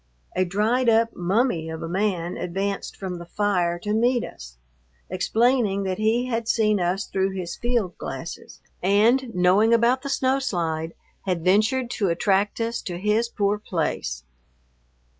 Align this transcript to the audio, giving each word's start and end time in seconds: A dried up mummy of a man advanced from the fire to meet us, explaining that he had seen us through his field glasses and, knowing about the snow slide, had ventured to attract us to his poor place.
A 0.35 0.45
dried 0.45 0.89
up 0.89 1.15
mummy 1.15 1.69
of 1.69 1.83
a 1.83 1.87
man 1.87 2.35
advanced 2.35 2.97
from 2.97 3.19
the 3.19 3.25
fire 3.27 3.77
to 3.83 3.93
meet 3.93 4.23
us, 4.23 4.57
explaining 5.11 5.83
that 5.83 5.99
he 5.99 6.25
had 6.25 6.47
seen 6.47 6.79
us 6.79 7.05
through 7.05 7.33
his 7.37 7.55
field 7.55 7.95
glasses 7.99 8.61
and, 8.81 9.29
knowing 9.35 9.75
about 9.75 10.01
the 10.01 10.09
snow 10.09 10.39
slide, 10.39 10.95
had 11.27 11.43
ventured 11.45 11.91
to 11.91 12.09
attract 12.09 12.59
us 12.59 12.81
to 12.81 12.97
his 12.97 13.29
poor 13.29 13.59
place. 13.59 14.23